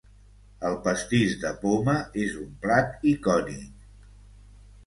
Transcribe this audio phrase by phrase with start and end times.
[0.69, 3.89] El pastís de poma és un plat icònic.